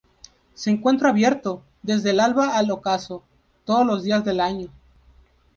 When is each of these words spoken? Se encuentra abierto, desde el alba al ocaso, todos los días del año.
Se 0.55 0.71
encuentra 0.71 1.09
abierto, 1.09 1.63
desde 1.83 2.09
el 2.09 2.19
alba 2.21 2.57
al 2.57 2.71
ocaso, 2.71 3.23
todos 3.65 3.85
los 3.85 4.01
días 4.01 4.25
del 4.25 4.39
año. 4.39 4.69